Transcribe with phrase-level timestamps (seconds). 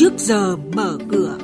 [0.00, 1.38] trước giờ mở cửa.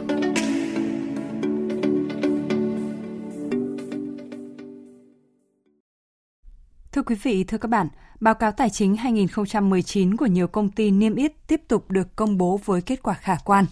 [6.92, 7.88] Thưa quý vị, thưa các bạn,
[8.20, 12.38] báo cáo tài chính 2019 của nhiều công ty niêm yết tiếp tục được công
[12.38, 13.66] bố với kết quả khả quan.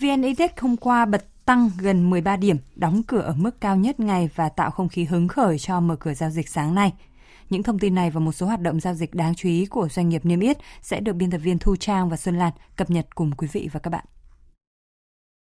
[0.00, 4.00] VN Index hôm qua bật tăng gần 13 điểm, đóng cửa ở mức cao nhất
[4.00, 6.92] ngày và tạo không khí hứng khởi cho mở cửa giao dịch sáng nay.
[7.50, 9.88] Những thông tin này và một số hoạt động giao dịch đáng chú ý của
[9.88, 12.90] doanh nghiệp niêm yết sẽ được biên tập viên Thu Trang và Xuân Lan cập
[12.90, 14.04] nhật cùng quý vị và các bạn.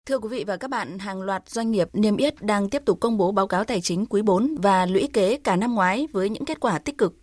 [0.07, 3.01] Thưa quý vị và các bạn, hàng loạt doanh nghiệp niêm yết đang tiếp tục
[3.01, 6.29] công bố báo cáo tài chính quý 4 và lũy kế cả năm ngoái với
[6.31, 7.15] những kết quả tích cực.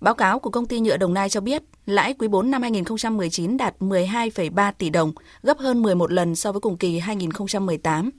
[0.00, 3.56] Báo cáo của công ty nhựa Đồng Nai cho biết, lãi quý 4 năm 2019
[3.56, 8.10] đạt 12,3 tỷ đồng, gấp hơn 11 lần so với cùng kỳ 2018.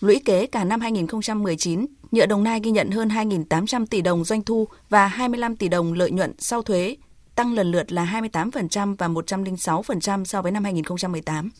[0.00, 4.42] Lũy kế cả năm 2019, nhựa Đồng Nai ghi nhận hơn 2.800 tỷ đồng doanh
[4.42, 6.96] thu và 25 tỷ đồng lợi nhuận sau thuế,
[7.34, 11.50] tăng lần lượt là 28% và 106% so với năm 2018.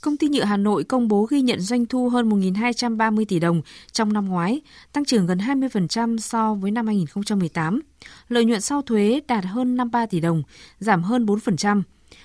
[0.00, 3.62] Công ty nhựa Hà Nội công bố ghi nhận doanh thu hơn 1.230 tỷ đồng
[3.92, 4.60] trong năm ngoái,
[4.92, 7.80] tăng trưởng gần 20% so với năm 2018.
[8.28, 10.42] Lợi nhuận sau thuế đạt hơn 53 tỷ đồng,
[10.78, 11.82] giảm hơn 4%.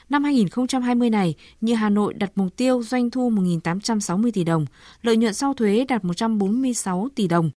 [0.09, 4.65] Năm 2020 này, như Hà Nội đặt mục tiêu doanh thu 1.860 tỷ đồng,
[5.01, 7.51] lợi nhuận sau thuế đạt 146 tỷ đồng.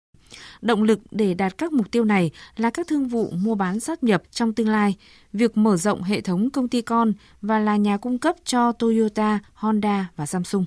[0.62, 4.04] Động lực để đạt các mục tiêu này là các thương vụ mua bán sát
[4.04, 4.96] nhập trong tương lai,
[5.34, 9.40] việc mở rộng hệ thống công ty con và là nhà cung cấp cho Toyota,
[9.54, 10.66] Honda và Samsung.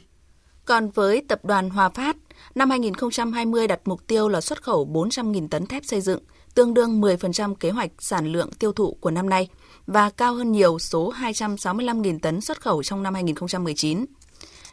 [0.65, 2.17] Còn với tập đoàn Hòa Phát,
[2.55, 6.21] năm 2020 đặt mục tiêu là xuất khẩu 400.000 tấn thép xây dựng,
[6.55, 9.49] tương đương 10% kế hoạch sản lượng tiêu thụ của năm nay
[9.87, 14.05] và cao hơn nhiều số 265.000 tấn xuất khẩu trong năm 2019.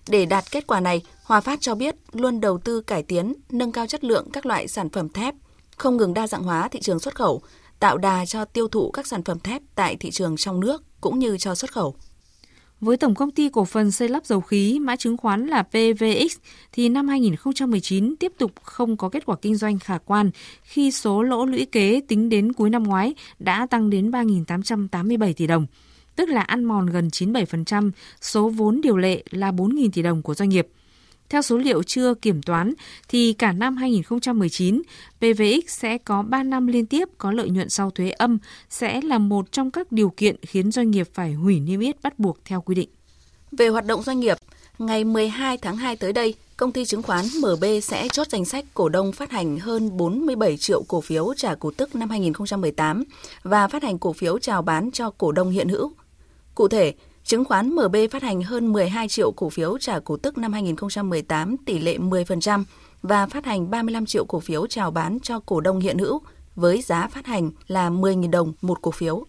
[0.10, 3.72] Để đạt kết quả này, Hòa Phát cho biết luôn đầu tư cải tiến, nâng
[3.72, 5.36] cao chất lượng các loại sản phẩm thép,
[5.78, 7.42] không ngừng đa dạng hóa thị trường xuất khẩu,
[7.80, 11.20] tạo đà cho tiêu thụ các sản phẩm thép tại thị trường trong nước cũng
[11.20, 11.96] như cho xuất khẩu.
[12.82, 16.38] Với Tổng công ty cổ phần xây lắp dầu khí, mã chứng khoán là PVX,
[16.72, 20.32] thì năm 2019 tiếp tục không có kết quả kinh doanh khả quan
[20.64, 25.48] khi số lỗ lũy kế tính đến cuối năm ngoái đã tăng đến 3.887 tỷ
[25.48, 25.66] đồng,
[26.16, 27.92] tức là ăn mòn gần 97%
[28.22, 30.68] số vốn điều lệ là 4.000 tỷ đồng của doanh nghiệp.
[31.32, 32.74] Theo số liệu chưa kiểm toán,
[33.08, 34.82] thì cả năm 2019,
[35.18, 38.38] PVX sẽ có 3 năm liên tiếp có lợi nhuận sau thuế âm,
[38.70, 42.20] sẽ là một trong các điều kiện khiến doanh nghiệp phải hủy niêm yết bắt
[42.20, 42.90] buộc theo quy định.
[43.52, 44.38] Về hoạt động doanh nghiệp,
[44.80, 48.66] ngày 12 tháng 2 tới đây, công ty chứng khoán MB sẽ chốt danh sách
[48.74, 53.04] cổ đông phát hành hơn 47 triệu cổ phiếu trả cổ tức năm 2018
[53.44, 55.92] và phát hành cổ phiếu chào bán cho cổ đông hiện hữu.
[56.56, 56.94] Cụ thể,
[57.24, 61.58] Chứng khoán MB phát hành hơn 12 triệu cổ phiếu trả cổ tức năm 2018
[61.66, 62.64] tỷ lệ 10%
[63.02, 66.22] và phát hành 35 triệu cổ phiếu chào bán cho cổ đông hiện hữu
[66.56, 69.26] với giá phát hành là 10.000 đồng một cổ phiếu.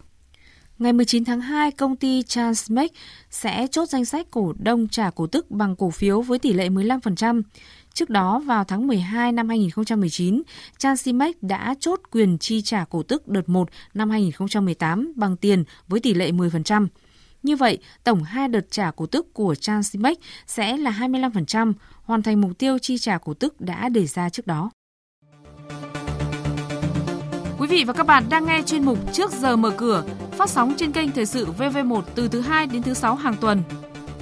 [0.79, 2.93] Ngày 19 tháng 2, công ty Transmec
[3.31, 6.69] sẽ chốt danh sách cổ đông trả cổ tức bằng cổ phiếu với tỷ lệ
[6.69, 7.43] 15%.
[7.95, 10.43] Trước đó, vào tháng 12 năm 2019,
[10.79, 16.01] Transimex đã chốt quyền chi trả cổ tức đợt 1 năm 2018 bằng tiền với
[16.01, 16.87] tỷ lệ 10%.
[17.43, 20.17] Như vậy, tổng hai đợt trả cổ tức của Transimex
[20.47, 21.73] sẽ là 25%,
[22.05, 24.71] hoàn thành mục tiêu chi trả cổ tức đã đề ra trước đó.
[27.59, 30.75] Quý vị và các bạn đang nghe chuyên mục Trước giờ mở cửa, phát sóng
[30.77, 33.63] trên kênh Thời sự VV1 từ thứ 2 đến thứ 6 hàng tuần.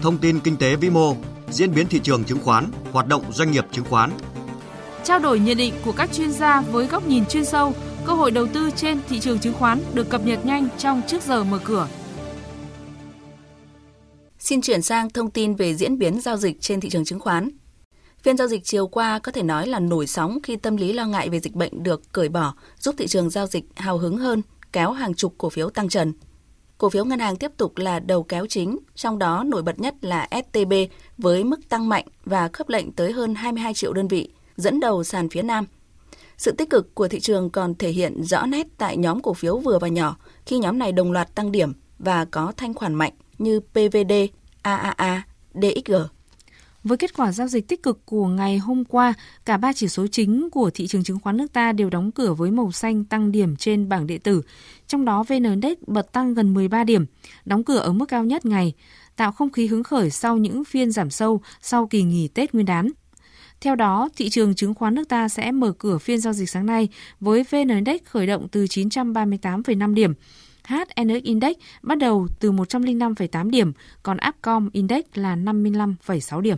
[0.02, 1.16] Thông tin kinh tế vĩ mô,
[1.50, 4.10] diễn biến thị trường chứng khoán, hoạt động doanh nghiệp chứng khoán.
[5.04, 8.30] Trao đổi nhận định của các chuyên gia với góc nhìn chuyên sâu, cơ hội
[8.30, 11.58] đầu tư trên thị trường chứng khoán được cập nhật nhanh trong Trước giờ mở
[11.64, 11.88] cửa.
[14.50, 17.50] Xin chuyển sang thông tin về diễn biến giao dịch trên thị trường chứng khoán.
[18.22, 21.06] Phiên giao dịch chiều qua có thể nói là nổi sóng khi tâm lý lo
[21.06, 24.42] ngại về dịch bệnh được cởi bỏ, giúp thị trường giao dịch hào hứng hơn,
[24.72, 26.12] kéo hàng chục cổ phiếu tăng trần.
[26.78, 29.94] Cổ phiếu ngân hàng tiếp tục là đầu kéo chính, trong đó nổi bật nhất
[30.00, 30.72] là STB
[31.18, 35.04] với mức tăng mạnh và khớp lệnh tới hơn 22 triệu đơn vị, dẫn đầu
[35.04, 35.66] sàn phía Nam.
[36.36, 39.58] Sự tích cực của thị trường còn thể hiện rõ nét tại nhóm cổ phiếu
[39.58, 40.16] vừa và nhỏ
[40.46, 44.12] khi nhóm này đồng loạt tăng điểm và có thanh khoản mạnh như PVD,
[44.62, 45.22] AAA,
[45.54, 45.94] DXG.
[46.84, 49.14] Với kết quả giao dịch tích cực của ngày hôm qua,
[49.44, 52.34] cả ba chỉ số chính của thị trường chứng khoán nước ta đều đóng cửa
[52.34, 54.42] với màu xanh tăng điểm trên bảng điện tử.
[54.86, 57.06] Trong đó VN Index bật tăng gần 13 điểm,
[57.44, 58.74] đóng cửa ở mức cao nhất ngày,
[59.16, 62.66] tạo không khí hứng khởi sau những phiên giảm sâu sau kỳ nghỉ Tết Nguyên
[62.66, 62.90] đán.
[63.60, 66.66] Theo đó, thị trường chứng khoán nước ta sẽ mở cửa phiên giao dịch sáng
[66.66, 66.88] nay
[67.20, 70.14] với VN Index khởi động từ 938,5 điểm,
[70.68, 73.72] HNX Index bắt đầu từ 105,8 điểm,
[74.02, 76.56] còn Upcom Index là 55,6 điểm.